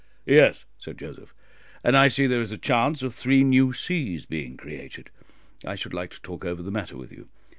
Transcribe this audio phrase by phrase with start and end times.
[0.25, 1.31] '""Yes," said Joseph;
[1.83, 5.11] "and I see there is a chance of three new sees being created.
[5.63, 7.29] I should like to talk over the matter with you.